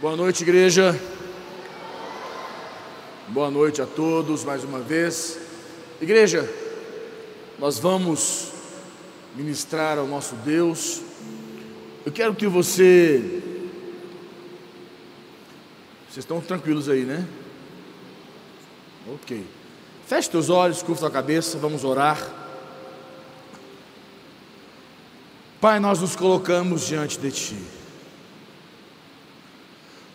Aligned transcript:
Boa 0.00 0.16
noite, 0.16 0.44
igreja. 0.44 0.98
Boa 3.28 3.50
noite 3.50 3.82
a 3.82 3.86
todos 3.86 4.44
mais 4.44 4.64
uma 4.64 4.80
vez. 4.80 5.38
Igreja, 6.00 6.50
nós 7.58 7.78
vamos 7.78 8.50
ministrar 9.36 9.98
ao 9.98 10.06
nosso 10.06 10.36
Deus. 10.36 11.02
Eu 12.06 12.10
quero 12.10 12.34
que 12.34 12.46
você. 12.46 13.42
Vocês 16.08 16.24
estão 16.24 16.40
tranquilos 16.40 16.88
aí, 16.88 17.04
né? 17.04 17.28
Ok. 19.06 19.44
Feche 20.06 20.30
teus 20.30 20.48
olhos, 20.48 20.82
curva 20.82 21.00
tua 21.00 21.10
cabeça, 21.10 21.58
vamos 21.58 21.84
orar. 21.84 22.26
Pai, 25.60 25.78
nós 25.78 26.00
nos 26.00 26.16
colocamos 26.16 26.86
diante 26.86 27.18
de 27.18 27.30
Ti. 27.30 27.79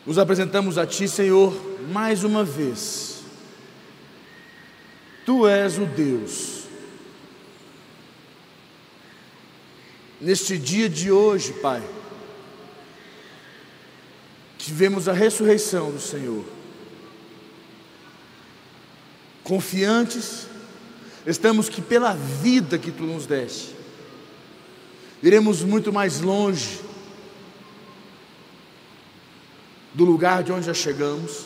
Nos 0.05 0.19
apresentamos 0.19 0.77
a 0.77 0.85
Ti, 0.85 1.07
Senhor, 1.07 1.53
mais 1.91 2.23
uma 2.23 2.43
vez. 2.43 3.23
Tu 5.25 5.47
és 5.47 5.79
o 5.79 5.85
Deus. 5.85 6.65
Neste 10.21 10.57
dia 10.59 10.87
de 10.87 11.11
hoje, 11.11 11.53
Pai, 11.53 11.83
que 14.59 14.71
vemos 14.71 15.09
a 15.09 15.13
ressurreição 15.13 15.91
do 15.91 15.99
Senhor. 15.99 16.45
Confiantes, 19.43 20.47
estamos 21.25 21.67
que 21.67 21.81
pela 21.81 22.13
vida 22.13 22.77
que 22.77 22.91
Tu 22.91 23.03
nos 23.03 23.25
deste, 23.25 23.75
iremos 25.21 25.63
muito 25.63 25.91
mais 25.91 26.21
longe 26.21 26.84
do 29.95 30.05
lugar 30.05 30.43
de 30.43 30.51
onde 30.51 30.67
já 30.67 30.73
chegamos. 30.73 31.45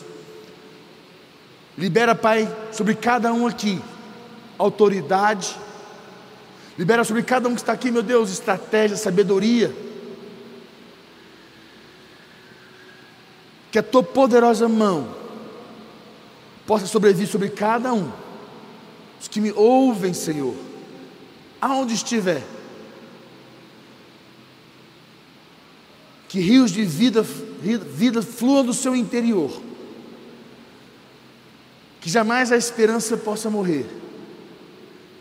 Libera, 1.78 2.14
Pai, 2.14 2.52
sobre 2.70 2.94
cada 2.94 3.32
um 3.32 3.46
aqui, 3.46 3.80
autoridade. 4.58 5.56
Libera 6.76 7.04
sobre 7.04 7.22
cada 7.22 7.48
um 7.48 7.54
que 7.54 7.60
está 7.60 7.72
aqui, 7.72 7.90
meu 7.90 8.02
Deus, 8.02 8.30
estratégia, 8.30 8.96
sabedoria. 8.96 9.74
Que 13.70 13.78
a 13.78 13.82
tua 13.82 14.02
poderosa 14.02 14.68
mão 14.68 15.14
possa 16.66 16.86
sobreviver 16.86 17.28
sobre 17.28 17.48
cada 17.48 17.94
um. 17.94 18.10
Os 19.20 19.28
que 19.28 19.40
me 19.40 19.52
ouvem, 19.52 20.12
Senhor, 20.12 20.56
aonde 21.60 21.94
estiver. 21.94 22.42
que 26.30 26.38
rios 26.38 26.70
de 26.70 26.84
vida, 26.84 27.26
vida 27.60 28.22
fluam 28.22 28.64
do 28.64 28.72
seu 28.72 28.96
interior, 28.96 29.50
que 32.00 32.08
jamais 32.08 32.50
a 32.50 32.56
esperança 32.56 33.16
possa 33.16 33.50
morrer, 33.50 33.86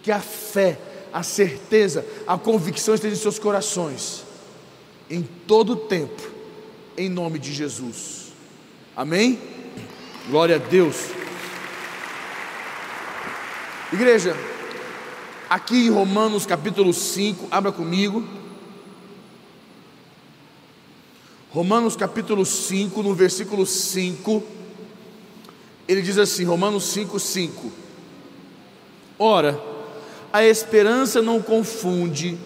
que 0.01 0.11
a 0.11 0.19
fé, 0.19 0.79
a 1.11 1.21
certeza, 1.23 2.05
a 2.25 2.37
convicção 2.37 2.95
estejam 2.95 3.17
em 3.17 3.21
seus 3.21 3.37
corações, 3.37 4.23
em 5.09 5.21
todo 5.45 5.73
o 5.73 5.75
tempo, 5.75 6.21
em 6.97 7.09
nome 7.09 7.39
de 7.39 7.51
Jesus. 7.51 8.33
Amém? 8.95 9.39
Glória 10.29 10.55
a 10.55 10.59
Deus. 10.59 11.07
Igreja, 13.91 14.37
aqui 15.49 15.87
em 15.87 15.89
Romanos 15.89 16.45
capítulo 16.45 16.93
5, 16.93 17.47
abra 17.49 17.71
comigo. 17.71 18.38
Romanos 21.51 21.95
capítulo 21.95 22.45
5, 22.45 23.01
no 23.01 23.15
versículo 23.15 23.65
5, 23.65 24.43
ele 25.87 26.03
diz 26.03 26.19
assim: 26.19 26.43
Romanos 26.43 26.83
5, 26.91 27.19
5. 27.19 27.71
Ora, 29.17 29.59
a 30.31 30.45
esperança 30.45 31.23
não 31.23 31.41
confunde, 31.41 32.37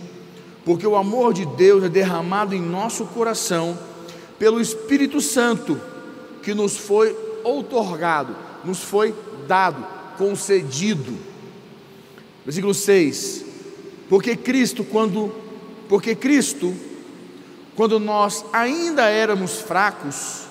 porque 0.63 0.87
o 0.87 0.95
amor 0.95 1.33
de 1.33 1.45
Deus 1.45 1.83
é 1.83 1.89
derramado 1.89 2.55
em 2.55 2.61
nosso 2.61 3.05
coração 3.07 3.77
pelo 4.39 4.61
Espírito 4.61 5.19
Santo, 5.19 5.79
que 6.41 6.53
nos 6.53 6.77
foi 6.77 7.13
outorgado, 7.43 8.33
nos 8.63 8.79
foi 8.79 9.13
dado, 9.45 9.85
concedido. 10.17 11.13
Versículo 12.45 12.73
6. 12.73 13.43
Porque 14.07 14.37
Cristo, 14.37 14.85
quando 14.85 15.43
porque 15.89 16.15
Cristo 16.15 16.73
quando 17.75 17.99
nós 17.99 18.45
ainda 18.53 19.09
éramos 19.09 19.59
fracos, 19.59 20.43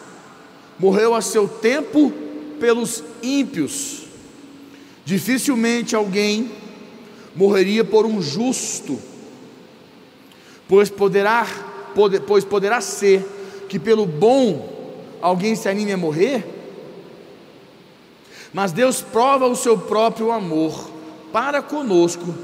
morreu 0.78 1.14
a 1.14 1.20
seu 1.20 1.46
tempo 1.46 2.12
pelos 2.58 3.02
ímpios. 3.22 4.02
Dificilmente 5.04 5.94
alguém 5.94 6.50
morreria 7.34 7.84
por 7.84 8.04
um 8.04 8.20
justo, 8.20 8.98
pois 10.68 10.90
poderá, 10.90 11.46
poder, 11.94 12.20
pois 12.20 12.44
poderá 12.44 12.80
ser 12.80 13.24
que 13.68 13.78
pelo 13.78 14.04
bom 14.04 14.94
alguém 15.20 15.54
se 15.54 15.68
anime 15.68 15.92
a 15.92 15.96
morrer. 15.96 16.44
Mas 18.52 18.72
Deus 18.72 19.00
prova 19.00 19.46
o 19.46 19.56
seu 19.56 19.78
próprio 19.78 20.30
amor 20.30 20.90
para 21.32 21.62
conosco, 21.62 22.34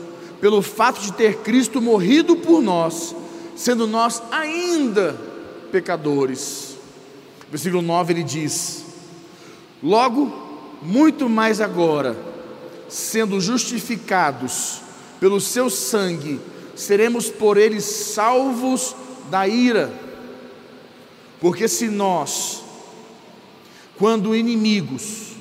pelo 0.40 0.62
fato 0.62 1.00
de 1.00 1.12
ter 1.12 1.38
Cristo 1.38 1.82
morrido 1.82 2.36
por 2.36 2.62
nós 2.62 3.14
sendo 3.58 3.88
nós 3.88 4.22
ainda 4.30 5.18
pecadores. 5.72 6.76
Versículo 7.50 7.82
9 7.82 8.12
ele 8.12 8.22
diz: 8.22 8.84
Logo, 9.82 10.32
muito 10.80 11.28
mais 11.28 11.60
agora, 11.60 12.16
sendo 12.88 13.40
justificados 13.40 14.80
pelo 15.18 15.40
seu 15.40 15.68
sangue, 15.68 16.40
seremos 16.76 17.28
por 17.28 17.56
ele 17.56 17.80
salvos 17.80 18.94
da 19.28 19.48
ira. 19.48 19.92
Porque 21.40 21.66
se 21.66 21.88
nós, 21.88 22.62
quando 23.98 24.36
inimigos, 24.36 25.32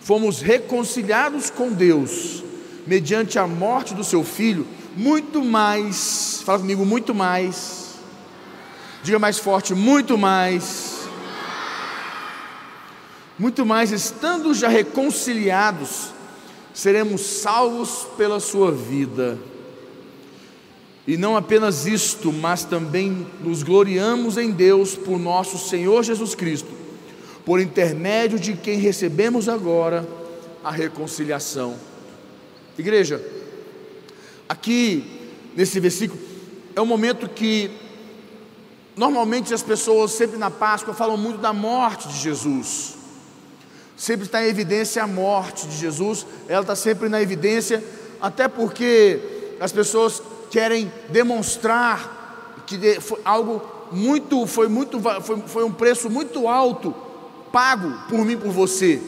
fomos 0.00 0.40
reconciliados 0.40 1.50
com 1.50 1.72
Deus, 1.72 2.42
mediante 2.84 3.38
a 3.38 3.46
morte 3.46 3.94
do 3.94 4.02
seu 4.02 4.24
filho, 4.24 4.66
muito 4.96 5.44
mais, 5.44 6.42
fala 6.44 6.58
comigo, 6.58 6.84
muito 6.84 7.14
mais. 7.14 7.94
Diga 9.02 9.18
mais 9.18 9.38
forte, 9.38 9.74
muito 9.74 10.18
mais. 10.18 11.00
Muito 13.38 13.64
mais, 13.64 13.90
estando 13.90 14.52
já 14.52 14.68
reconciliados, 14.68 16.10
seremos 16.74 17.22
salvos 17.22 18.06
pela 18.16 18.38
sua 18.38 18.70
vida. 18.70 19.38
E 21.06 21.16
não 21.16 21.34
apenas 21.34 21.86
isto, 21.86 22.30
mas 22.32 22.64
também 22.64 23.26
nos 23.42 23.62
gloriamos 23.62 24.36
em 24.36 24.50
Deus 24.50 24.94
por 24.94 25.18
nosso 25.18 25.56
Senhor 25.56 26.02
Jesus 26.02 26.34
Cristo, 26.34 26.68
por 27.44 27.58
intermédio 27.58 28.38
de 28.38 28.52
quem 28.52 28.78
recebemos 28.78 29.48
agora 29.48 30.06
a 30.62 30.70
reconciliação. 30.70 31.76
Igreja, 32.78 33.24
Aqui, 34.50 35.04
nesse 35.54 35.78
versículo, 35.78 36.20
é 36.74 36.80
um 36.80 36.86
momento 36.86 37.28
que 37.28 37.70
normalmente 38.96 39.54
as 39.54 39.62
pessoas, 39.62 40.10
sempre 40.10 40.36
na 40.36 40.50
Páscoa, 40.50 40.92
falam 40.92 41.16
muito 41.16 41.38
da 41.38 41.52
morte 41.52 42.08
de 42.08 42.18
Jesus. 42.18 42.96
Sempre 43.96 44.26
está 44.26 44.44
em 44.44 44.48
evidência 44.48 45.04
a 45.04 45.06
morte 45.06 45.68
de 45.68 45.76
Jesus, 45.76 46.26
ela 46.48 46.62
está 46.62 46.74
sempre 46.74 47.08
na 47.08 47.22
evidência, 47.22 47.80
até 48.20 48.48
porque 48.48 49.20
as 49.60 49.70
pessoas 49.70 50.20
querem 50.50 50.92
demonstrar 51.10 52.64
que 52.66 53.00
foi 53.00 53.20
algo 53.24 53.62
muito, 53.92 54.48
foi 54.48 54.66
muito, 54.66 54.98
foi, 55.22 55.42
foi 55.46 55.62
um 55.62 55.72
preço 55.72 56.10
muito 56.10 56.48
alto 56.48 56.92
pago 57.52 57.92
por 58.08 58.24
mim, 58.24 58.36
por 58.36 58.50
você. 58.50 59.00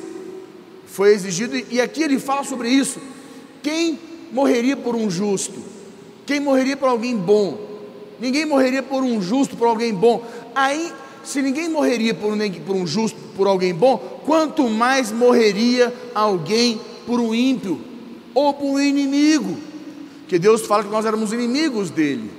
Foi 0.87 1.13
exigido, 1.13 1.57
e 1.69 1.81
aqui 1.81 2.05
ele 2.05 2.21
fala 2.21 2.45
sobre 2.45 2.69
isso. 2.69 3.01
Quem 3.61 4.12
morreria 4.33 4.77
por 4.77 4.97
um 4.97 5.11
justo? 5.11 5.61
Quem 6.27 6.41
morreria 6.41 6.77
por 6.77 6.89
alguém 6.89 7.17
bom? 7.17 7.59
Ninguém 8.19 8.47
morreria 8.47 8.83
por 8.83 9.03
um 9.03 9.21
justo, 9.21 9.57
por 9.57 9.69
alguém 9.69 9.93
bom. 9.93 10.25
Aí, 10.55 10.93
se 11.25 11.43
ninguém 11.43 11.69
morreria 11.69 12.15
por 12.15 12.33
um, 12.33 12.51
por 12.65 12.77
um 12.77 12.87
justo, 12.87 13.19
por 13.37 13.47
alguém 13.47 13.75
bom, 13.75 13.99
quanto 14.25 14.69
mais 14.69 15.13
morreria 15.13 15.93
alguém 16.15 16.81
por 17.07 17.21
um 17.21 17.35
ímpio 17.35 17.81
ou 18.35 18.55
por 18.55 18.67
um 18.67 18.81
inimigo? 18.81 19.59
Que 20.29 20.39
Deus 20.39 20.63
fala 20.63 20.85
que 20.85 20.91
nós 20.91 21.05
éramos 21.05 21.33
inimigos 21.33 21.91
dele. 21.91 22.31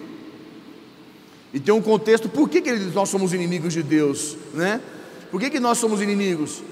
E 1.53 1.59
tem 1.59 1.73
um 1.73 1.81
contexto, 1.81 2.27
por 2.27 2.49
que, 2.49 2.61
que 2.61 2.71
nós 2.71 3.09
somos 3.09 3.31
inimigos 3.33 3.73
de 3.73 3.83
Deus? 3.83 4.35
Né? 4.53 4.81
Por 5.29 5.39
que, 5.39 5.51
que 5.51 5.59
nós 5.59 5.77
somos 5.77 6.01
inimigos? 6.01 6.63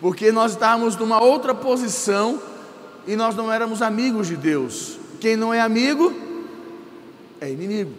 Porque 0.00 0.32
nós 0.32 0.52
estávamos 0.52 0.96
numa 0.96 1.22
outra 1.22 1.54
posição 1.54 2.40
e 3.06 3.16
nós 3.16 3.34
não 3.34 3.52
éramos 3.52 3.82
amigos 3.82 4.26
de 4.28 4.36
Deus. 4.36 4.98
Quem 5.20 5.36
não 5.36 5.52
é 5.52 5.60
amigo 5.60 6.12
é 7.40 7.50
inimigo. 7.50 7.92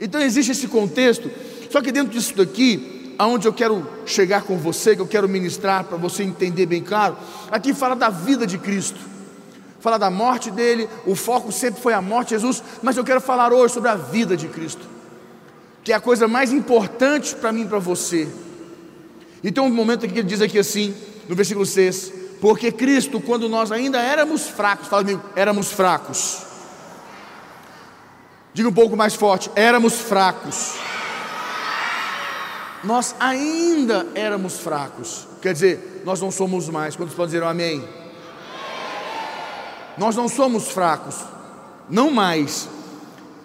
Então 0.00 0.20
existe 0.20 0.52
esse 0.52 0.66
contexto, 0.66 1.30
só 1.70 1.80
que 1.80 1.92
dentro 1.92 2.12
disso 2.12 2.36
daqui, 2.36 3.14
aonde 3.18 3.46
eu 3.46 3.52
quero 3.52 3.86
chegar 4.04 4.42
com 4.42 4.56
você, 4.56 4.96
que 4.96 5.02
eu 5.02 5.06
quero 5.06 5.28
ministrar 5.28 5.84
para 5.84 5.96
você 5.96 6.22
entender 6.22 6.66
bem 6.66 6.82
claro, 6.82 7.16
aqui 7.50 7.72
fala 7.72 7.94
da 7.94 8.08
vida 8.08 8.46
de 8.46 8.58
Cristo, 8.58 8.98
fala 9.78 9.98
da 9.98 10.10
morte 10.10 10.50
dele, 10.50 10.88
o 11.06 11.14
foco 11.14 11.52
sempre 11.52 11.80
foi 11.80 11.92
a 11.92 12.00
morte 12.00 12.28
de 12.28 12.40
Jesus, 12.40 12.62
mas 12.82 12.96
eu 12.96 13.04
quero 13.04 13.20
falar 13.20 13.52
hoje 13.52 13.74
sobre 13.74 13.90
a 13.90 13.94
vida 13.94 14.36
de 14.36 14.48
Cristo, 14.48 14.86
que 15.84 15.92
é 15.92 15.94
a 15.94 16.00
coisa 16.00 16.26
mais 16.26 16.52
importante 16.52 17.34
para 17.36 17.52
mim 17.52 17.62
e 17.62 17.68
para 17.68 17.78
você. 17.78 18.28
E 19.42 19.52
tem 19.52 19.62
um 19.62 19.70
momento 19.70 20.04
aqui 20.04 20.14
que 20.14 20.20
ele 20.20 20.28
diz 20.28 20.40
aqui 20.40 20.58
assim, 20.58 20.94
no 21.28 21.34
versículo 21.34 21.66
6, 21.66 22.21
porque 22.42 22.70
Cristo, 22.70 23.22
quando 23.22 23.48
nós 23.48 23.72
ainda 23.72 23.98
éramos 23.98 24.46
fracos, 24.48 24.88
fala 24.88 25.02
comigo, 25.02 25.22
éramos 25.34 25.72
fracos. 25.72 26.42
Diga 28.52 28.68
um 28.68 28.74
pouco 28.74 28.94
mais 28.94 29.14
forte, 29.14 29.50
éramos 29.56 29.94
fracos 29.94 30.74
nós 32.84 33.14
ainda 33.20 34.06
éramos 34.14 34.58
fracos. 34.58 35.26
Quer 35.40 35.52
dizer, 35.52 36.02
nós 36.04 36.20
não 36.20 36.30
somos 36.30 36.68
mais. 36.68 36.96
Quantos 36.96 37.14
podem 37.14 37.32
dizer 37.32 37.42
um 37.44 37.48
amém? 37.48 37.84
Nós 39.96 40.16
não 40.16 40.28
somos 40.28 40.68
fracos, 40.68 41.16
não 41.88 42.10
mais. 42.10 42.68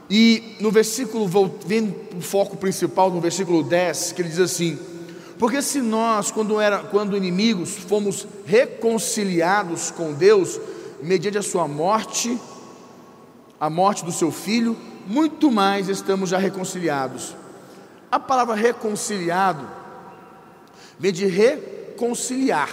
E 0.10 0.56
no 0.60 0.72
versículo, 0.72 1.30
vem 1.66 1.96
o 2.16 2.22
foco 2.22 2.56
principal 2.58 3.12
no 3.12 3.20
versículo 3.20 3.62
10, 3.62 4.14
que 4.14 4.22
ele 4.22 4.30
diz 4.30 4.40
assim: 4.40 4.80
Porque 5.38 5.62
se 5.62 5.82
nós, 5.82 6.32
quando, 6.32 6.60
era, 6.60 6.80
quando 6.80 7.16
inimigos, 7.16 7.76
fomos 7.76 8.28
reconciliados 8.46 9.92
com 9.92 10.14
Deus, 10.14 10.60
mediante 11.02 11.38
a 11.38 11.44
sua 11.44 11.68
morte, 11.68 12.38
a 13.60 13.70
morte 13.70 14.04
do 14.04 14.12
seu 14.12 14.32
filho, 14.32 14.76
muito 15.06 15.52
mais 15.52 15.90
estamos 15.90 16.30
já 16.30 16.38
reconciliados 16.38 17.36
a 18.12 18.20
palavra 18.20 18.56
reconciliado 18.56 19.68
vem 20.98 21.12
de 21.12 21.26
reconciliar. 21.26 22.70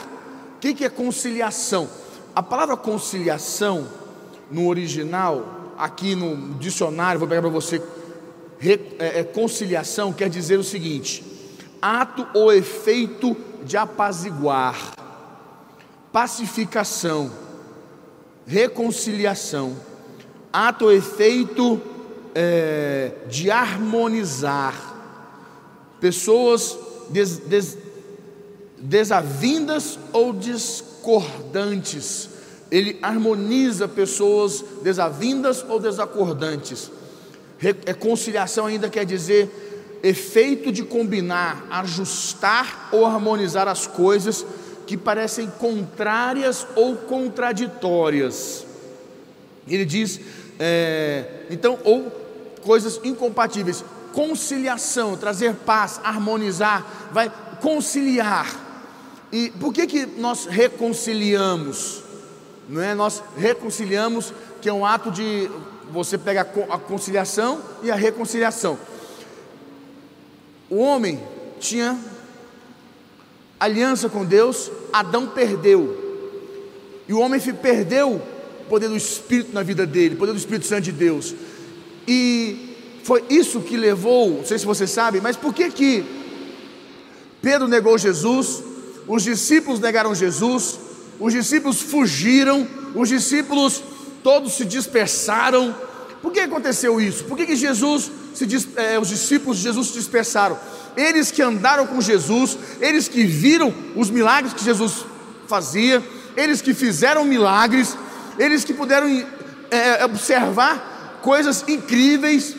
O 0.56 0.58
que 0.61 0.84
é 0.84 0.88
conciliação? 0.88 1.88
A 2.34 2.43
palavra 2.43 2.76
conciliação, 2.76 3.87
no 4.50 4.66
original, 4.66 5.75
aqui 5.76 6.14
no 6.14 6.55
dicionário, 6.55 7.19
vou 7.19 7.28
pegar 7.28 7.43
para 7.43 7.50
você, 7.50 7.82
é, 8.99 9.20
é, 9.20 9.25
conciliação 9.25 10.12
quer 10.12 10.28
dizer 10.31 10.58
o 10.58 10.64
seguinte: 10.64 11.22
ato 11.84 12.26
ou 12.32 12.50
efeito 12.50 13.36
de 13.62 13.76
apaziguar, 13.76 14.94
pacificação, 16.10 17.31
reconciliação, 18.46 19.76
ato 20.50 20.86
ou 20.86 20.92
efeito 20.92 21.78
é, 22.34 23.12
de 23.28 23.50
harmonizar 23.50 24.94
pessoas 26.00 26.78
des, 27.10 27.36
des, 27.40 27.76
desavindas 28.78 29.98
ou 30.10 30.32
discordantes. 30.32 32.30
Ele 32.70 32.98
harmoniza 33.02 33.87
pessoas 33.87 34.64
desavindas 34.82 35.62
ou 35.69 35.78
desacordantes. 35.78 36.90
Reconciliação 37.58 38.64
ainda 38.64 38.88
quer 38.88 39.04
dizer 39.04 39.63
efeito 40.04 40.70
de 40.70 40.84
combinar, 40.84 41.66
ajustar 41.70 42.90
ou 42.92 43.06
harmonizar 43.06 43.66
as 43.66 43.86
coisas 43.86 44.44
que 44.86 44.96
parecem 44.96 45.50
contrárias 45.58 46.66
ou 46.76 46.94
contraditórias. 46.94 48.66
Ele 49.66 49.86
diz, 49.86 50.20
é, 50.60 51.46
então, 51.50 51.78
ou 51.82 52.10
coisas 52.62 53.00
incompatíveis 53.02 53.82
conciliação, 54.12 55.16
trazer 55.16 55.54
paz, 55.54 56.00
harmonizar, 56.04 57.08
vai 57.10 57.30
conciliar. 57.60 58.46
E 59.32 59.50
por 59.58 59.72
que 59.72 59.86
que 59.86 60.06
nós 60.06 60.46
reconciliamos? 60.46 62.02
Não 62.68 62.80
é? 62.80 62.94
Nós 62.94 63.22
reconciliamos, 63.36 64.32
que 64.62 64.68
é 64.68 64.72
um 64.72 64.86
ato 64.86 65.10
de 65.10 65.50
você 65.90 66.16
pega 66.16 66.42
a 66.42 66.78
conciliação 66.78 67.60
e 67.82 67.90
a 67.90 67.96
reconciliação. 67.96 68.78
O 70.69 70.76
homem 70.76 71.20
tinha 71.61 71.99
aliança 73.58 74.08
com 74.08 74.25
Deus, 74.25 74.70
Adão 74.93 75.26
perdeu. 75.28 76.02
E 77.08 77.12
o 77.12 77.19
homem 77.19 77.40
perdeu 77.40 78.14
o 78.61 78.64
poder 78.69 78.88
do 78.88 78.96
Espírito 78.96 79.52
na 79.52 79.62
vida 79.62 79.87
dele, 79.87 80.14
o 80.14 80.19
poder 80.19 80.32
do 80.32 80.38
Espírito 80.38 80.66
Santo 80.66 80.82
de 80.82 80.93
Deus. 80.93 81.34
E 82.08 82.76
foi 83.02 83.25
isso 83.28 83.61
que 83.61 83.76
levou, 83.76 84.31
não 84.38 84.44
sei 84.44 84.58
se 84.58 84.66
você 84.66 84.87
sabe, 84.87 85.20
mas 85.20 85.37
por 85.37 85.55
que 85.55 85.70
que 85.70 86.05
Pedro 87.43 87.69
negou 87.69 87.99
Jesus, 87.99 88.62
os 89.06 89.22
discípulos 89.22 89.78
negaram 89.78 90.14
Jesus, 90.14 90.78
os 91.20 91.32
discípulos 91.32 91.81
fugiram, 91.82 92.66
os 92.94 93.08
discípulos 93.08 93.82
todos 94.22 94.55
se 94.55 94.64
dispersaram. 94.64 95.75
Por 96.22 96.32
que 96.32 96.40
aconteceu 96.40 96.99
isso? 96.99 97.25
Por 97.25 97.37
que, 97.37 97.44
que 97.44 97.55
Jesus 97.55 98.11
se, 98.34 98.69
é, 98.76 98.98
os 98.98 99.08
discípulos 99.08 99.58
de 99.58 99.64
Jesus 99.64 99.88
se 99.88 99.94
dispersaram? 99.94 100.58
Eles 100.96 101.31
que 101.31 101.42
andaram 101.42 101.86
com 101.86 102.00
Jesus, 102.00 102.58
eles 102.81 103.08
que 103.08 103.25
viram 103.25 103.75
os 103.96 104.10
milagres 104.10 104.52
que 104.52 104.64
Jesus 104.64 105.04
fazia, 105.46 106.02
eles 106.36 106.60
que 106.60 106.75
fizeram 106.75 107.25
milagres, 107.25 107.96
eles 108.38 108.64
que 108.64 108.72
puderam 108.72 109.08
é, 109.70 110.04
observar 110.04 111.20
coisas 111.22 111.64
incríveis, 111.66 112.54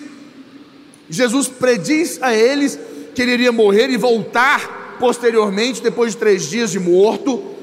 Jesus 1.09 1.47
prediz 1.47 2.21
a 2.21 2.33
eles 2.33 2.79
que 3.13 3.21
ele 3.21 3.33
iria 3.33 3.51
morrer 3.51 3.89
e 3.89 3.97
voltar 3.97 4.97
posteriormente, 4.99 5.81
depois 5.81 6.13
de 6.13 6.17
três 6.17 6.49
dias 6.49 6.71
de 6.71 6.79
morto, 6.79 7.53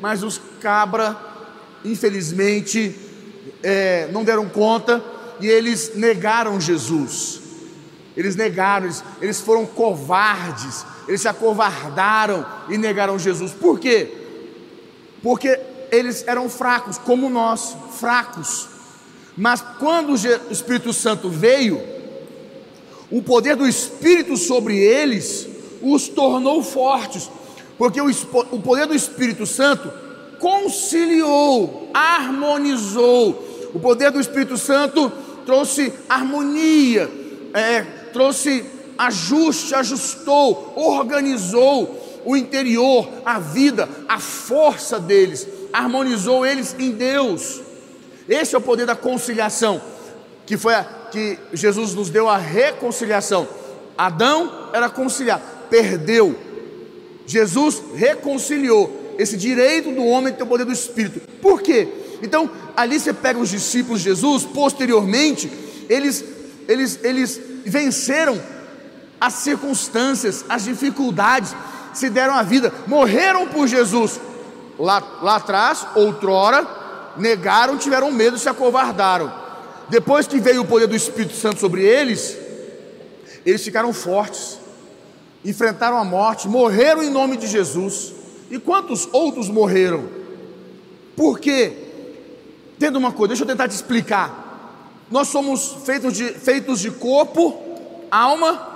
mas 0.00 0.22
os 0.22 0.40
cabra, 0.60 1.16
infelizmente, 1.84 2.94
é, 3.62 4.08
não 4.12 4.24
deram 4.24 4.48
conta 4.48 5.02
e 5.40 5.46
eles 5.46 5.92
negaram 5.94 6.60
Jesus. 6.60 7.39
Eles 8.16 8.36
negaram, 8.36 8.86
eles, 8.86 9.04
eles 9.20 9.40
foram 9.40 9.64
covardes, 9.64 10.84
eles 11.06 11.20
se 11.20 11.28
acovardaram 11.28 12.44
e 12.68 12.76
negaram 12.76 13.18
Jesus. 13.18 13.52
Por 13.52 13.78
quê? 13.78 14.12
Porque 15.22 15.58
eles 15.90 16.24
eram 16.26 16.48
fracos, 16.48 16.98
como 16.98 17.28
nós, 17.28 17.76
fracos. 17.98 18.68
Mas 19.36 19.62
quando 19.78 20.12
o 20.12 20.52
Espírito 20.52 20.92
Santo 20.92 21.28
veio, 21.28 21.80
o 23.10 23.22
poder 23.22 23.56
do 23.56 23.66
Espírito 23.66 24.36
sobre 24.36 24.78
eles 24.78 25.48
os 25.82 26.08
tornou 26.08 26.62
fortes, 26.62 27.30
porque 27.78 28.00
o, 28.00 28.10
o 28.50 28.60
poder 28.60 28.86
do 28.86 28.94
Espírito 28.94 29.46
Santo 29.46 29.90
conciliou, 30.38 31.90
harmonizou. 31.94 33.48
O 33.72 33.78
poder 33.78 34.10
do 34.10 34.20
Espírito 34.20 34.56
Santo 34.56 35.10
trouxe 35.46 35.92
harmonia, 36.08 37.10
é, 37.54 37.99
trouxe 38.12 38.64
ajuste, 38.98 39.74
ajustou, 39.74 40.74
organizou 40.76 42.20
o 42.24 42.36
interior, 42.36 43.08
a 43.24 43.38
vida, 43.38 43.88
a 44.06 44.18
força 44.18 44.98
deles, 45.00 45.46
harmonizou 45.72 46.44
eles 46.44 46.76
em 46.78 46.90
Deus. 46.90 47.60
Esse 48.28 48.54
é 48.54 48.58
o 48.58 48.60
poder 48.60 48.86
da 48.86 48.94
conciliação, 48.94 49.80
que 50.44 50.56
foi 50.56 50.74
a, 50.74 50.84
que 51.10 51.38
Jesus 51.52 51.94
nos 51.94 52.10
deu 52.10 52.28
a 52.28 52.36
reconciliação. 52.36 53.48
Adão 53.96 54.70
era 54.72 54.88
conciliado, 54.88 55.42
perdeu. 55.68 56.36
Jesus 57.26 57.82
reconciliou 57.94 59.14
esse 59.18 59.36
direito 59.36 59.90
do 59.92 60.04
homem 60.04 60.32
ter 60.32 60.42
o 60.42 60.46
poder 60.46 60.64
do 60.64 60.72
Espírito. 60.72 61.20
Por 61.40 61.62
quê? 61.62 61.88
Então, 62.22 62.50
ali 62.76 62.98
você 62.98 63.12
pega 63.12 63.38
os 63.38 63.50
discípulos 63.50 64.00
de 64.00 64.10
Jesus, 64.10 64.44
posteriormente, 64.44 65.50
eles, 65.88 66.24
eles, 66.68 66.98
eles 67.02 67.40
venceram 67.64 68.40
as 69.20 69.34
circunstâncias, 69.34 70.44
as 70.48 70.64
dificuldades, 70.64 71.54
se 71.92 72.08
deram 72.08 72.34
a 72.34 72.42
vida, 72.42 72.72
morreram 72.86 73.46
por 73.48 73.66
Jesus. 73.66 74.20
Lá, 74.78 75.02
lá 75.20 75.36
atrás, 75.36 75.86
outrora, 75.94 76.66
negaram, 77.16 77.76
tiveram 77.76 78.10
medo, 78.10 78.38
se 78.38 78.48
acovardaram. 78.48 79.32
Depois 79.88 80.26
que 80.26 80.38
veio 80.38 80.62
o 80.62 80.66
poder 80.66 80.86
do 80.86 80.96
Espírito 80.96 81.34
Santo 81.34 81.58
sobre 81.60 81.82
eles, 81.82 82.36
eles 83.44 83.62
ficaram 83.62 83.92
fortes, 83.92 84.58
enfrentaram 85.44 85.98
a 85.98 86.04
morte, 86.04 86.48
morreram 86.48 87.02
em 87.02 87.10
nome 87.10 87.36
de 87.36 87.46
Jesus. 87.46 88.12
E 88.50 88.58
quantos 88.58 89.08
outros 89.12 89.48
morreram? 89.48 90.08
Por 91.16 91.38
quê? 91.38 91.72
Tendo 92.78 92.98
uma 92.98 93.12
coisa, 93.12 93.28
deixa 93.28 93.42
eu 93.42 93.46
tentar 93.46 93.68
te 93.68 93.74
explicar. 93.74 94.49
Nós 95.10 95.28
somos 95.28 95.76
feitos 95.84 96.14
de, 96.14 96.28
feitos 96.32 96.80
de 96.80 96.90
corpo, 96.90 97.58
alma 98.10 98.68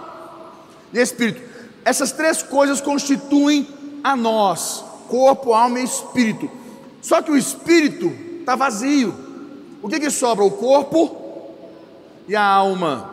e 0.93 1.00
espírito. 1.00 1.41
Essas 1.85 2.12
três 2.12 2.43
coisas 2.43 2.81
constituem 2.81 3.69
a 4.03 4.17
nós: 4.17 4.85
corpo, 5.09 5.53
alma 5.53 5.81
e 5.81 5.85
espírito. 5.85 6.50
Só 7.00 7.23
que 7.23 7.31
o 7.31 7.37
espírito 7.37 8.12
está 8.41 8.57
vazio. 8.57 9.14
O 9.83 9.88
que, 9.88 10.00
que 10.00 10.11
sobra? 10.11 10.45
O 10.45 10.50
corpo 10.50 11.53
e 12.26 12.35
a 12.35 12.43
alma. 12.43 13.11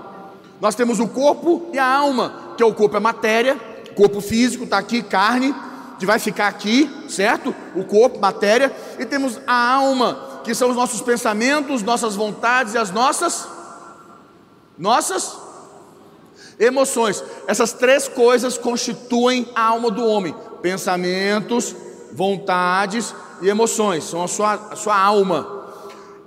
Nós 0.59 0.75
temos 0.75 0.99
o 0.99 1.07
corpo 1.07 1.69
e 1.73 1.79
a 1.79 1.85
alma, 1.85 2.53
que 2.55 2.63
é 2.63 2.65
o 2.65 2.73
corpo 2.73 2.95
é 2.95 2.99
matéria, 2.99 3.59
Corpo 3.95 4.21
físico 4.21 4.63
está 4.63 4.77
aqui, 4.77 5.01
carne, 5.01 5.53
que 5.99 6.05
vai 6.05 6.17
ficar 6.17 6.47
aqui, 6.47 6.89
certo? 7.09 7.53
O 7.75 7.83
corpo, 7.83 8.19
matéria, 8.19 8.73
e 8.97 9.05
temos 9.05 9.39
a 9.45 9.73
alma, 9.73 10.30
que 10.43 10.55
são 10.55 10.69
os 10.69 10.75
nossos 10.75 11.01
pensamentos, 11.01 11.83
nossas 11.83 12.15
vontades 12.15 12.73
e 12.73 12.77
as 12.77 12.91
nossas 12.91 13.47
nossas 14.77 15.37
emoções. 16.59 17.23
Essas 17.47 17.73
três 17.73 18.07
coisas 18.07 18.57
constituem 18.57 19.47
a 19.55 19.63
alma 19.63 19.91
do 19.91 20.05
homem: 20.05 20.35
pensamentos, 20.61 21.75
vontades 22.13 23.13
e 23.41 23.49
emoções, 23.49 24.03
são 24.03 24.23
a 24.23 24.27
sua, 24.27 24.53
a 24.53 24.75
sua 24.75 24.97
alma. 24.97 25.61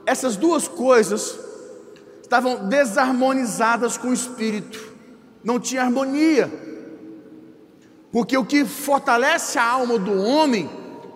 Essas 0.07 0.37
duas 0.37 0.69
coisas 0.69 1.39
estavam 2.23 2.69
desarmonizadas 2.69 3.97
com 3.97 4.09
o 4.09 4.13
espírito, 4.13 4.93
não 5.43 5.61
tinha 5.61 5.83
harmonia, 5.83 6.51
porque 8.13 8.37
o 8.37 8.45
que 8.45 8.65
fortalece 8.65 9.59
a 9.59 9.65
alma 9.65 9.99
do 9.99 10.21
homem 10.21 10.71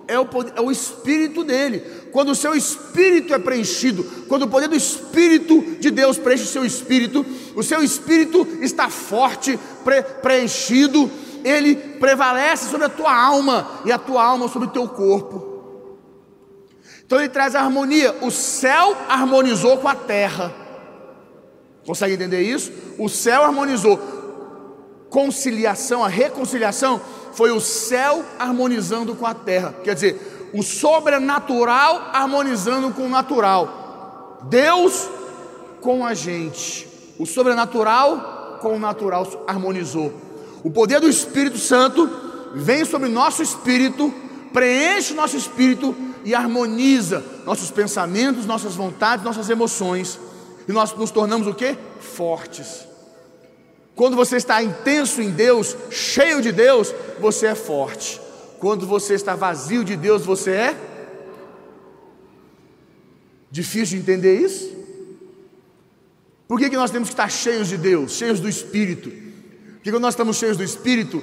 é 0.07 0.19
o, 0.19 0.27
é 0.57 0.61
o 0.61 0.71
espírito 0.71 1.45
dele. 1.45 1.85
Quando 2.13 2.31
o 2.31 2.35
seu 2.35 2.55
espírito 2.55 3.35
é 3.35 3.39
preenchido, 3.39 4.05
quando 4.29 4.43
o 4.43 4.49
poder 4.49 4.69
do 4.69 4.77
espírito 4.77 5.61
de 5.79 5.91
Deus 5.91 6.19
preenche 6.19 6.45
o 6.45 6.47
seu 6.47 6.65
espírito, 6.65 7.25
o 7.55 7.63
seu 7.63 7.83
espírito 7.83 8.47
está 8.61 8.89
forte, 8.89 9.59
pre, 9.85 10.03
preenchido, 10.03 11.11
ele 11.45 11.77
prevalece 11.77 12.71
sobre 12.71 12.87
a 12.87 12.91
tua 12.91 13.15
alma 13.15 13.81
e 13.85 13.93
a 13.93 13.99
tua 13.99 14.25
alma 14.25 14.49
sobre 14.49 14.69
o 14.69 14.71
teu 14.71 14.89
corpo. 14.89 15.49
Então 17.05 17.19
ele 17.19 17.29
traz 17.29 17.55
harmonia. 17.55 18.15
O 18.21 18.31
céu 18.31 18.97
harmonizou 19.09 19.79
com 19.79 19.89
a 19.89 19.95
terra. 19.95 20.55
Consegue 21.87 22.15
entender 22.15 22.43
isso? 22.43 22.71
O 22.99 23.09
céu 23.09 23.45
harmonizou. 23.45 23.99
Conciliação, 25.09 26.05
a 26.05 26.09
reconciliação 26.09 27.01
foi 27.33 27.51
o 27.51 27.61
céu 27.61 28.23
harmonizando 28.39 29.15
com 29.15 29.25
a 29.25 29.33
terra. 29.33 29.75
Quer 29.83 29.95
dizer, 29.95 30.38
o 30.53 30.63
sobrenatural 30.63 32.11
harmonizando 32.13 32.91
com 32.93 33.07
o 33.07 33.09
natural. 33.09 34.41
Deus 34.45 35.09
com 35.81 36.05
a 36.05 36.15
gente. 36.15 36.89
O 37.19 37.27
sobrenatural 37.27 38.59
com 38.61 38.77
o 38.77 38.79
natural 38.79 39.45
harmonizou. 39.47 40.13
O 40.63 40.71
poder 40.71 41.01
do 41.01 41.09
Espírito 41.09 41.59
Santo 41.59 42.09
vem 42.55 42.85
sobre 42.85 43.09
nosso 43.09 43.43
espírito, 43.43 44.13
preenche 44.53 45.15
nosso 45.15 45.37
espírito 45.37 45.95
e 46.25 46.35
harmoniza 46.35 47.25
nossos 47.45 47.71
pensamentos, 47.71 48.47
nossas 48.47 48.75
vontades, 48.75 49.25
nossas 49.25 49.49
emoções. 49.49 50.19
E 50.67 50.73
nós 50.73 50.93
nos 50.95 51.11
tornamos 51.11 51.47
o 51.47 51.55
que? 51.55 51.77
Fortes. 52.01 52.87
Quando 53.95 54.17
você 54.17 54.37
está 54.37 54.63
intenso 54.63 55.21
em 55.21 55.31
Deus, 55.31 55.77
cheio 55.91 56.41
de 56.41 56.53
Deus, 56.53 56.95
você 57.19 57.49
é 57.49 57.55
forte. 57.55 58.21
Quando 58.59 58.87
você 58.87 59.15
está 59.15 59.35
vazio 59.37 59.85
de 59.85 59.97
Deus, 59.97 60.25
você 60.25 60.51
é 60.53 60.89
difícil 63.51 63.99
de 63.99 64.03
entender 64.03 64.41
isso? 64.41 64.77
Por 66.47 66.59
que, 66.59 66.71
que 66.71 66.77
nós 66.77 66.91
temos 66.91 67.09
que 67.09 67.15
estar 67.15 67.31
cheios 67.31 67.69
de 67.69 67.77
Deus, 67.77 68.13
cheios 68.13 68.41
do 68.41 68.49
Espírito? 68.49 69.11
Porque 69.75 69.91
quando 69.91 70.03
nós 70.03 70.15
estamos 70.15 70.37
cheios 70.37 70.57
do 70.57 70.63
Espírito, 70.63 71.23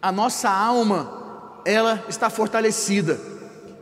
a 0.00 0.12
nossa 0.12 0.48
alma, 0.48 1.60
ela 1.64 2.04
está 2.08 2.30
fortalecida. 2.30 3.20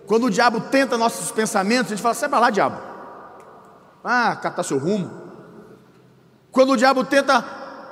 Quando 0.07 0.25
o 0.25 0.31
diabo 0.31 0.61
tenta 0.61 0.99
nossos 0.99 1.31
pensamentos, 1.31 1.93
a 1.93 1.95
gente 1.95 2.03
fala: 2.03 2.15
sai 2.15 2.29
para 2.29 2.39
lá, 2.39 2.51
diabo. 2.51 2.81
Ah, 4.03 4.37
catar 4.37 4.63
seu 4.63 4.79
rumo. 4.79 5.23
Quando 6.51 6.73
o 6.73 6.77
diabo 6.77 7.05
tenta 7.05 7.45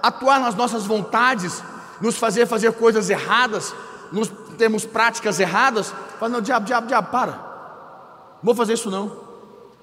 atuar 0.02 0.40
nas 0.40 0.54
nossas 0.54 0.84
vontades, 0.84 1.62
nos 2.00 2.16
fazer 2.16 2.46
fazer 2.46 2.72
coisas 2.72 3.08
erradas, 3.10 3.74
nos 4.10 4.28
temos 4.62 4.87
práticas 4.87 5.40
erradas, 5.40 5.92
fala: 6.21 6.35
não, 6.35 6.40
diabo, 6.40 6.64
diabo, 6.64 6.87
diabo, 6.87 7.11
para. 7.11 7.33
Não 7.33 8.45
vou 8.45 8.54
fazer 8.54 8.75
isso 8.75 8.88
não. 8.88 9.09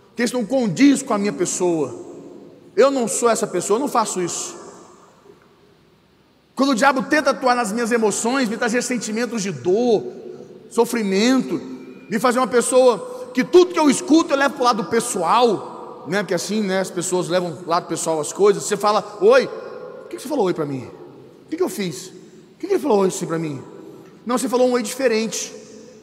Porque 0.08 0.24
isso 0.24 0.34
não 0.34 0.46
condiz 0.46 1.04
com 1.04 1.14
a 1.14 1.18
minha 1.18 1.34
pessoa. 1.34 1.94
Eu 2.78 2.90
não 2.90 3.06
sou 3.06 3.30
essa 3.30 3.46
pessoa, 3.46 3.76
eu 3.76 3.82
não 3.82 3.90
faço 3.90 4.22
isso. 4.22 4.58
Quando 6.56 6.70
o 6.70 6.76
diabo 6.76 7.04
tenta 7.04 7.32
atuar 7.32 7.56
nas 7.56 7.74
minhas 7.74 7.92
emoções, 7.92 8.48
me 8.48 8.56
trazer 8.56 8.82
sentimentos 8.82 9.44
de 9.44 9.52
dor, 9.52 10.02
sofrimento, 10.70 11.60
me 12.10 12.18
fazer 12.18 12.40
uma 12.40 12.48
pessoa 12.48 13.32
que 13.34 13.44
tudo 13.44 13.74
que 13.74 13.80
eu 13.80 13.90
escuto 13.90 14.32
eu 14.32 14.38
levo 14.38 14.54
para 14.54 14.62
o 14.62 14.66
lado 14.66 14.86
pessoal, 14.86 16.06
né? 16.08 16.24
Porque 16.24 16.34
assim, 16.34 16.62
né? 16.62 16.80
As 16.80 16.90
pessoas 16.90 17.28
levam 17.28 17.54
para 17.54 17.66
o 17.66 17.70
lado 17.70 17.88
pessoal 17.88 18.22
as 18.22 18.32
coisas. 18.32 18.64
Você 18.64 18.78
fala, 18.78 19.18
oi, 19.20 19.50
o 20.06 20.08
que 20.08 20.18
você 20.18 20.28
falou 20.30 20.46
oi 20.46 20.54
para 20.54 20.66
mim? 20.66 20.88
O 21.46 21.50
que 21.50 21.62
eu 21.62 21.68
fiz? 21.68 22.08
O 22.08 22.60
que 22.60 22.66
ele 22.66 22.80
falou 22.80 23.00
oi 23.00 23.10
assim 23.10 23.26
para 23.26 23.38
mim? 23.38 23.62
Não, 24.30 24.38
você 24.38 24.48
falou 24.48 24.70
um 24.70 24.74
oi 24.74 24.84
diferente. 24.84 25.52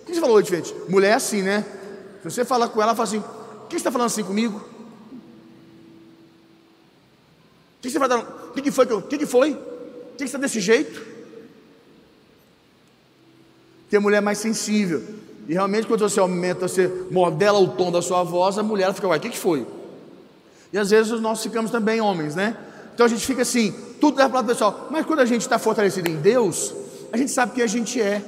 O 0.02 0.06
que 0.06 0.12
você 0.12 0.20
falou 0.20 0.34
oi 0.34 0.42
diferente? 0.42 0.74
Mulher 0.88 1.10
é 1.10 1.14
assim, 1.14 1.42
né? 1.42 1.64
Se 2.24 2.24
você 2.28 2.44
falar 2.44 2.66
com 2.66 2.82
ela, 2.82 2.90
ela 2.90 2.96
fala 2.96 3.06
assim: 3.08 3.18
o 3.18 3.66
que 3.68 3.74
você 3.74 3.76
está 3.76 3.92
falando 3.92 4.08
assim 4.08 4.24
comigo? 4.24 4.58
O 7.78 7.82
que 7.82 7.88
você 7.88 8.00
vai 8.00 8.08
dar? 8.08 8.18
O 8.18 8.50
que 8.60 8.72
foi? 8.72 8.84
O 8.86 9.02
que 9.02 9.26
foi? 9.26 9.52
O 9.52 9.56
que 10.16 10.18
você 10.18 10.24
está 10.24 10.38
desse 10.38 10.58
jeito? 10.58 11.06
Tem 13.88 14.00
mulher 14.00 14.20
mais 14.20 14.38
sensível. 14.38 15.04
E 15.46 15.52
realmente, 15.52 15.86
quando 15.86 16.00
você 16.00 16.18
aumenta, 16.18 16.66
você 16.66 16.88
modela 17.08 17.60
o 17.60 17.68
tom 17.68 17.92
da 17.92 18.02
sua 18.02 18.24
voz, 18.24 18.58
a 18.58 18.62
mulher 18.64 18.92
fica, 18.92 19.06
uai, 19.06 19.18
o 19.18 19.20
que, 19.20 19.30
que 19.30 19.38
foi? 19.38 19.64
E 20.72 20.78
às 20.78 20.90
vezes 20.90 21.20
nós 21.20 21.40
ficamos 21.40 21.70
também 21.70 22.00
homens, 22.00 22.34
né? 22.34 22.56
Então 22.92 23.06
a 23.06 23.08
gente 23.08 23.24
fica 23.24 23.42
assim, 23.42 23.72
tudo 24.00 24.18
leva 24.18 24.30
para 24.30 24.40
o 24.40 24.44
pessoal. 24.46 24.88
Mas 24.90 25.06
quando 25.06 25.20
a 25.20 25.24
gente 25.24 25.42
está 25.42 25.60
fortalecido 25.60 26.10
em 26.10 26.16
Deus, 26.16 26.74
a 27.16 27.18
gente 27.18 27.32
sabe 27.32 27.52
que 27.52 27.62
a 27.62 27.66
gente 27.66 28.00
é. 28.00 28.22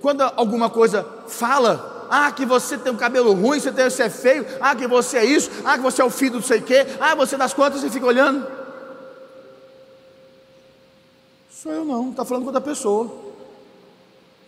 Quando 0.00 0.20
alguma 0.22 0.68
coisa 0.68 1.06
fala, 1.28 2.08
ah, 2.10 2.30
que 2.32 2.44
você 2.44 2.76
tem 2.76 2.92
um 2.92 2.96
cabelo 2.96 3.32
ruim, 3.32 3.60
você, 3.60 3.70
tem, 3.70 3.88
você 3.88 4.02
é 4.02 4.10
feio, 4.10 4.44
ah, 4.60 4.74
que 4.74 4.86
você 4.88 5.18
é 5.18 5.24
isso, 5.24 5.48
ah, 5.64 5.76
que 5.76 5.82
você 5.82 6.02
é 6.02 6.04
o 6.04 6.10
filho 6.10 6.32
do 6.32 6.38
não 6.40 6.46
sei 6.46 6.58
o 6.58 6.62
quê, 6.62 6.84
ah, 7.00 7.14
você 7.14 7.36
é 7.36 7.38
das 7.38 7.54
contas, 7.54 7.80
você 7.80 7.88
fica 7.88 8.04
olhando. 8.04 8.44
Sou 11.50 11.72
eu 11.72 11.84
não, 11.84 12.10
está 12.10 12.24
falando 12.24 12.42
com 12.42 12.48
outra 12.48 12.60
pessoa. 12.60 13.10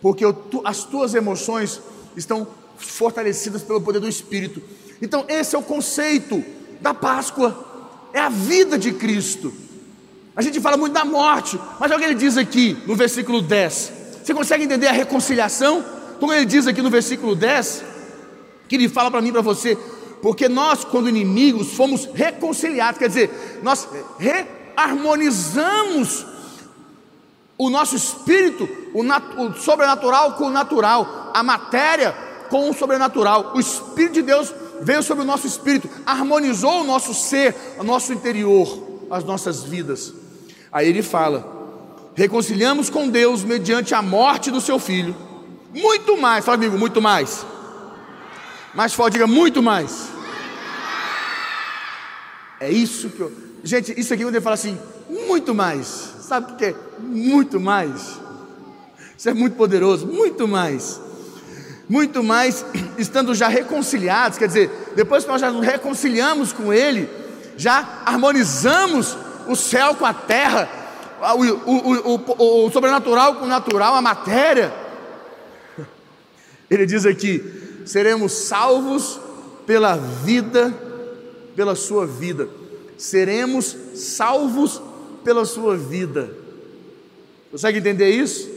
Porque 0.01 0.25
eu, 0.25 0.35
as 0.65 0.83
tuas 0.83 1.15
emoções 1.15 1.81
estão 2.17 2.45
fortalecidas 2.77 3.63
pelo 3.63 3.79
poder 3.79 3.99
do 3.99 4.09
Espírito. 4.09 4.61
Então, 5.01 5.23
esse 5.29 5.55
é 5.55 5.59
o 5.59 5.63
conceito 5.63 6.43
da 6.81 6.93
Páscoa, 6.93 7.65
é 8.11 8.19
a 8.19 8.27
vida 8.27 8.77
de 8.77 8.91
Cristo. 8.91 9.53
A 10.35 10.41
gente 10.41 10.59
fala 10.59 10.75
muito 10.75 10.93
da 10.93 11.05
morte, 11.05 11.59
mas 11.79 11.89
olha 11.89 11.97
o 11.97 11.99
que 11.99 12.05
ele 12.05 12.15
diz 12.15 12.37
aqui 12.37 12.77
no 12.85 12.95
versículo 12.95 13.41
10. 13.41 13.93
Você 14.23 14.33
consegue 14.33 14.65
entender 14.65 14.87
a 14.87 14.91
reconciliação? 14.91 15.83
Como 16.19 16.33
ele 16.33 16.45
diz 16.45 16.67
aqui 16.67 16.81
no 16.81 16.89
versículo 16.89 17.35
10, 17.35 17.83
que 18.67 18.75
ele 18.75 18.89
fala 18.89 19.09
para 19.09 19.21
mim 19.21 19.29
e 19.29 19.31
para 19.31 19.41
você, 19.41 19.77
porque 20.21 20.49
nós, 20.49 20.83
quando 20.83 21.07
inimigos, 21.07 21.73
fomos 21.73 22.09
reconciliados, 22.13 22.99
quer 22.99 23.07
dizer, 23.07 23.61
nós 23.63 23.87
reharmonizamos 24.17 26.25
o 27.57 27.69
nosso 27.69 27.95
espírito, 27.95 28.67
o, 28.93 29.01
o, 29.41 29.53
sobrenatural 29.53 30.33
com 30.33 30.45
o 30.45 30.49
natural, 30.49 31.31
a 31.33 31.43
matéria 31.43 32.11
com 32.49 32.69
o 32.69 32.73
sobrenatural. 32.73 33.53
O 33.55 33.59
Espírito 33.59 34.15
de 34.15 34.21
Deus 34.23 34.53
veio 34.81 35.01
sobre 35.01 35.23
o 35.23 35.27
nosso 35.27 35.47
espírito, 35.47 35.89
harmonizou 36.05 36.81
o 36.81 36.83
nosso 36.83 37.13
ser, 37.13 37.55
o 37.79 37.83
nosso 37.83 38.11
interior, 38.11 39.05
as 39.09 39.23
nossas 39.23 39.63
vidas. 39.63 40.13
Aí 40.75 40.89
ele 40.89 41.01
fala: 41.01 41.47
reconciliamos 42.15 42.89
com 42.89 43.07
Deus 43.07 43.45
mediante 43.45 43.95
a 43.95 44.01
morte 44.01 44.51
do 44.51 44.59
seu 44.59 44.77
filho. 44.77 45.15
Muito 45.73 46.17
mais, 46.17 46.43
fala 46.43 46.57
comigo, 46.57 46.77
muito 46.77 47.01
mais. 47.01 47.45
Mais 48.73 48.93
forte, 48.93 49.13
diga 49.13 49.25
muito 49.25 49.63
mais. 49.63 50.09
É 52.59 52.69
isso 52.69 53.09
que 53.09 53.21
eu. 53.21 53.31
Gente, 53.63 53.97
isso 53.97 54.13
aqui 54.13 54.23
quando 54.23 54.35
ele 54.35 54.43
fala 54.43 54.55
assim, 54.55 54.77
muito 55.09 55.55
mais. 55.55 55.87
Sabe 56.19 56.51
o 56.51 56.55
que 56.57 56.65
é? 56.65 56.75
Muito 56.99 57.57
mais. 57.57 58.19
Isso 59.17 59.29
é 59.29 59.33
muito 59.33 59.55
poderoso, 59.55 60.05
muito 60.05 60.45
mais. 60.45 60.99
Muito 61.87 62.21
mais, 62.21 62.65
estando 62.97 63.33
já 63.33 63.47
reconciliados, 63.47 64.37
quer 64.37 64.47
dizer, 64.47 64.91
depois 64.93 65.23
que 65.23 65.29
nós 65.29 65.39
já 65.39 65.51
nos 65.51 65.65
reconciliamos 65.65 66.51
com 66.51 66.73
Ele, 66.73 67.07
já 67.55 68.01
harmonizamos 68.05 69.15
o 69.47 69.55
céu 69.55 69.95
com 69.95 70.05
a 70.05 70.13
terra, 70.13 70.69
o, 71.35 71.43
o, 71.71 72.65
o, 72.65 72.71
sobrenatural 72.71 73.35
com 73.35 73.45
o 73.45 73.47
natural, 73.47 73.95
a 73.95 74.01
matéria. 74.01 74.73
Ele 76.69 76.85
diz 76.85 77.05
aqui: 77.05 77.83
seremos 77.85 78.31
salvos 78.31 79.19
pela 79.65 79.95
vida, 79.95 80.73
pela 81.55 81.75
sua 81.75 82.05
vida, 82.05 82.47
seremos 82.97 83.75
salvos 83.95 84.81
pela 85.23 85.45
sua 85.45 85.75
vida. 85.75 86.29
Consegue 87.51 87.79
entender 87.79 88.09
isso? 88.09 88.49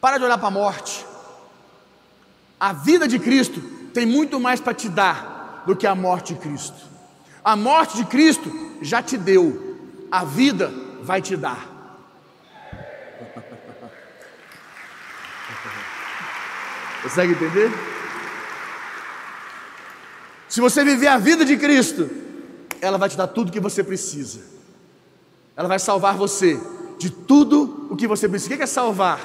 Para 0.00 0.18
de 0.18 0.24
olhar 0.24 0.38
para 0.38 0.48
a 0.48 0.52
morte. 0.52 1.06
A 2.58 2.72
vida 2.72 3.08
de 3.08 3.18
Cristo 3.18 3.60
tem 3.94 4.04
muito 4.04 4.38
mais 4.38 4.60
para 4.60 4.74
te 4.74 4.88
dar 4.88 5.62
do 5.66 5.74
que 5.74 5.86
a 5.86 5.94
morte 5.94 6.34
de 6.34 6.40
Cristo. 6.40 6.90
A 7.44 7.56
morte 7.56 7.96
de 7.96 8.04
Cristo 8.04 8.50
já 8.82 9.02
te 9.02 9.16
deu, 9.16 9.78
a 10.10 10.24
vida 10.24 10.72
vai 11.02 11.22
te 11.22 11.36
dar. 11.36 11.66
Consegue 17.02 17.32
entender? 17.32 17.70
Se 20.48 20.60
você 20.60 20.84
viver 20.84 21.06
a 21.06 21.16
vida 21.16 21.44
de 21.44 21.56
Cristo, 21.56 22.10
ela 22.80 22.98
vai 22.98 23.08
te 23.08 23.16
dar 23.16 23.28
tudo 23.28 23.48
o 23.48 23.52
que 23.52 23.60
você 23.60 23.84
precisa. 23.84 24.40
Ela 25.56 25.68
vai 25.68 25.78
salvar 25.78 26.16
você 26.16 26.60
de 26.98 27.08
tudo 27.08 27.86
o 27.90 27.96
que 27.96 28.06
você 28.06 28.28
precisa. 28.28 28.54
O 28.54 28.56
que 28.56 28.62
é 28.62 28.66
salvar? 28.66 29.20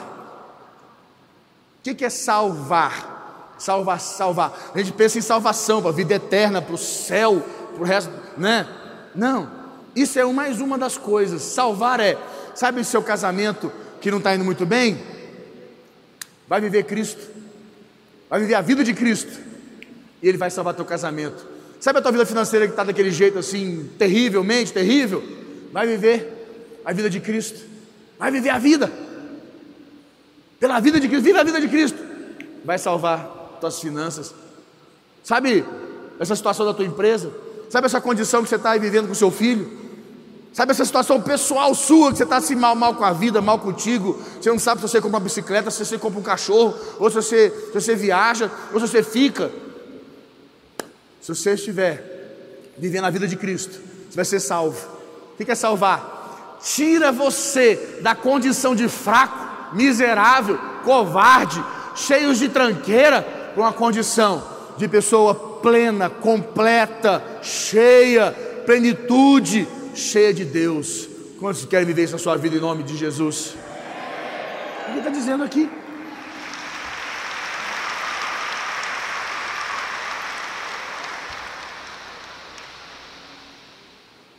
O 1.79 1.95
que 1.95 2.05
é 2.05 2.09
salvar? 2.09 3.55
Salvar, 3.57 3.99
salvar. 3.99 4.71
A 4.73 4.77
gente 4.77 4.91
pensa 4.91 5.17
em 5.17 5.21
salvação, 5.21 5.81
para 5.81 5.89
a 5.89 5.93
vida 5.93 6.13
eterna, 6.13 6.61
para 6.61 6.75
o 6.75 6.77
céu, 6.77 7.43
para 7.75 7.83
o 7.83 7.85
resto, 7.85 8.11
né? 8.37 8.67
Não. 9.13 9.49
Isso 9.95 10.19
é 10.19 10.25
mais 10.25 10.59
uma 10.59 10.77
das 10.77 10.97
coisas. 10.97 11.41
Salvar 11.41 11.99
é, 11.99 12.17
sabe 12.53 12.81
o 12.81 12.85
seu 12.85 13.03
casamento 13.03 13.71
que 14.01 14.09
não 14.09 14.17
está 14.17 14.35
indo 14.35 14.43
muito 14.43 14.65
bem? 14.65 14.99
Vai 16.47 16.59
viver 16.59 16.83
Cristo. 16.83 17.21
Vai 18.29 18.39
viver 18.39 18.55
a 18.55 18.61
vida 18.61 18.83
de 18.83 18.93
Cristo 18.93 19.39
e 20.21 20.27
Ele 20.27 20.37
vai 20.37 20.49
salvar 20.49 20.73
teu 20.73 20.85
casamento. 20.85 21.45
Sabe 21.79 21.99
a 21.99 22.01
tua 22.01 22.11
vida 22.11 22.25
financeira 22.25 22.65
que 22.65 22.73
está 22.73 22.83
daquele 22.83 23.11
jeito 23.11 23.37
assim, 23.37 23.89
terrivelmente 23.97 24.73
terrível? 24.73 25.23
Vai 25.71 25.85
viver 25.85 26.81
a 26.83 26.91
vida 26.91 27.09
de 27.09 27.19
Cristo, 27.19 27.59
vai 28.17 28.31
viver 28.31 28.49
a 28.49 28.57
vida, 28.57 28.91
pela 30.59 30.79
vida 30.79 30.99
de 30.99 31.07
Cristo, 31.07 31.23
vive 31.23 31.39
a 31.39 31.43
vida 31.43 31.59
de 31.59 31.67
Cristo, 31.67 31.97
vai 32.63 32.77
salvar 32.77 33.57
tuas 33.59 33.79
finanças. 33.79 34.33
Sabe 35.23 35.65
essa 36.19 36.35
situação 36.35 36.65
da 36.65 36.73
tua 36.73 36.85
empresa? 36.85 37.31
Sabe 37.69 37.87
essa 37.87 37.99
condição 38.01 38.43
que 38.43 38.49
você 38.49 38.55
está 38.55 38.77
vivendo 38.77 39.07
com 39.07 39.13
seu 39.13 39.31
filho? 39.31 39.85
Sabe 40.55 40.71
essa 40.71 40.85
situação 40.85 41.19
pessoal 41.21 41.75
sua, 41.75 42.11
que 42.11 42.17
você 42.17 42.23
está 42.23 42.37
assim 42.37 42.55
mal, 42.55 42.75
mal 42.75 42.95
com 42.95 43.03
a 43.03 43.11
vida, 43.11 43.41
mal 43.41 43.59
contigo, 43.59 44.17
você 44.39 44.49
não 44.49 44.57
sabe 44.57 44.79
se 44.79 44.87
você 44.87 45.01
compra 45.01 45.17
uma 45.17 45.23
bicicleta, 45.23 45.69
se 45.69 45.85
você 45.85 45.97
compra 45.97 46.17
um 46.17 46.23
cachorro, 46.23 46.73
ou 46.97 47.09
se 47.09 47.15
você, 47.17 47.49
se 47.49 47.73
você 47.73 47.93
viaja, 47.93 48.49
ou 48.71 48.79
se 48.79 48.87
você 48.87 49.03
fica. 49.03 49.51
Se 51.19 51.35
você 51.35 51.55
estiver 51.55 52.71
vivendo 52.77 53.03
a 53.03 53.09
vida 53.09 53.27
de 53.27 53.35
Cristo, 53.35 53.81
você 54.09 54.15
vai 54.15 54.23
ser 54.23 54.39
salvo. 54.39 54.87
O 55.33 55.43
que 55.43 55.51
é 55.51 55.55
salvar? 55.55 56.57
Tira 56.63 57.11
você 57.11 57.99
da 58.01 58.15
condição 58.15 58.73
de 58.73 58.87
fraco, 58.87 59.75
miserável, 59.75 60.57
covarde, 60.85 61.61
cheio 61.95 62.33
de 62.33 62.47
tranqueira, 62.47 63.21
para 63.53 63.61
uma 63.61 63.73
condição 63.73 64.41
de 64.77 64.87
pessoa 64.87 65.44
plena, 65.65 66.11
completa, 66.11 67.39
cheia, 67.41 68.31
plenitude, 68.67 69.67
cheia 69.95 70.31
de 70.31 70.45
Deus. 70.45 71.09
Quantos 71.39 71.65
querem 71.65 71.87
viver 71.87 72.03
isso 72.03 72.13
na 72.13 72.19
sua 72.19 72.37
vida 72.37 72.55
em 72.55 72.59
nome 72.59 72.83
de 72.83 72.95
Jesus? 72.95 73.55
O 74.87 74.91
que 74.91 74.99
está 74.99 75.09
dizendo 75.09 75.43
aqui? 75.43 75.67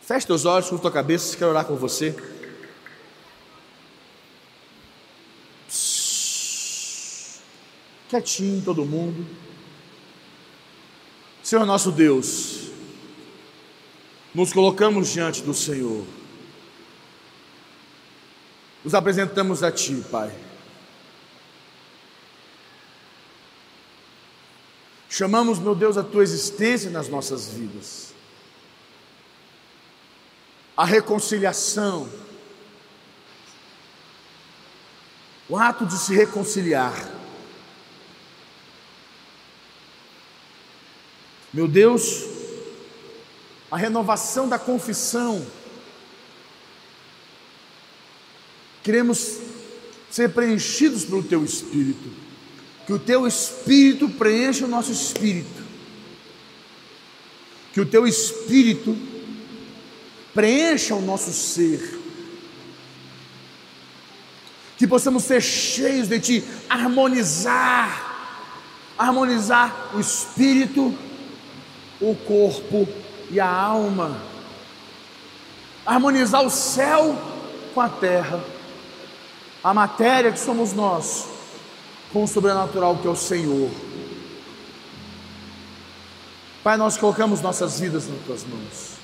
Feche 0.03 0.29
teus 0.29 0.45
olhos, 0.45 0.69
curta 0.69 0.83
tua 0.83 0.93
cabeça, 0.93 1.37
quero 1.37 1.51
orar 1.51 1.65
com 1.65 1.75
você. 1.75 2.15
Quietinho 8.09 8.63
todo 8.63 8.85
mundo. 8.85 9.27
Senhor 11.47 11.65
nosso 11.65 11.93
Deus, 11.93 12.73
nos 14.35 14.53
colocamos 14.53 15.13
diante 15.13 15.43
do 15.43 15.55
Senhor, 15.55 16.05
nos 18.83 18.93
apresentamos 18.97 19.63
a 19.63 19.71
Ti, 19.71 20.05
Pai. 20.11 20.35
Chamamos, 25.09 25.61
meu 25.61 25.77
Deus, 25.77 25.97
a 25.97 26.03
Tua 26.03 26.25
existência 26.25 26.91
nas 26.91 27.09
nossas 27.09 27.47
vidas, 27.47 28.13
a 30.77 30.85
reconciliação, 30.85 32.11
o 35.49 35.57
ato 35.57 35.87
de 35.87 35.97
se 35.97 36.13
reconciliar. 36.13 37.16
Meu 41.57 41.67
Deus, 41.67 42.23
a 43.71 43.79
renovação 43.79 44.47
da 44.47 44.59
confissão. 44.59 45.43
Queremos 48.83 49.39
ser 50.11 50.35
preenchidos 50.35 51.07
pelo 51.07 51.23
Teu 51.23 51.43
Espírito, 51.43 52.11
que 52.85 52.93
o 52.93 52.99
Teu 52.99 53.27
Espírito 53.27 54.07
preencha 54.07 54.67
o 54.67 54.69
nosso 54.69 54.93
espírito, 54.93 55.63
que 57.73 57.81
o 57.81 57.87
Teu 57.87 58.07
Espírito 58.07 58.95
preencha 60.35 60.95
o 60.95 61.01
nosso 61.01 61.33
ser, 61.33 61.99
que 64.77 64.87
possamos 64.87 65.25
ser 65.25 65.41
cheios 65.41 66.07
de 66.07 66.21
Ti, 66.21 66.45
harmonizar, 66.69 68.45
harmonizar 68.99 69.97
o 69.97 70.01
espírito, 70.01 70.95
o 72.01 72.15
corpo 72.15 72.87
e 73.31 73.41
a 73.41 73.51
alma, 73.51 74.21
harmonizar 75.85 76.43
o 76.45 76.51
céu 76.51 77.17
com 77.75 77.81
a 77.81 77.89
terra, 77.89 78.43
a 79.63 79.75
matéria 79.75 80.33
que 80.33 80.39
somos 80.39 80.73
nós, 80.73 81.29
com 82.13 82.25
o 82.25 82.29
sobrenatural 82.29 82.97
que 82.97 83.07
é 83.07 83.11
o 83.11 83.17
Senhor. 83.17 83.71
Pai, 86.63 86.77
nós 86.77 86.97
colocamos 86.97 87.41
nossas 87.41 87.79
vidas 87.79 88.09
nas 88.09 88.19
tuas 88.25 88.45
mãos. 88.45 88.96